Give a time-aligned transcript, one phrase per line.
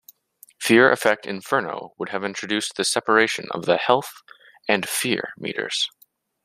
[0.59, 4.23] "Fear Effect Inferno" would have introduced the separation of the "Health"
[4.67, 5.91] and "Fear" Meters.